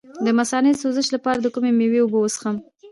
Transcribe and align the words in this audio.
د 0.25 0.27
مثانې 0.39 0.71
د 0.73 0.77
سوزش 0.81 1.07
لپاره 1.15 1.39
د 1.41 1.47
کومې 1.53 1.71
میوې 1.79 1.99
اوبه 2.03 2.17
وڅښم؟ 2.19 2.57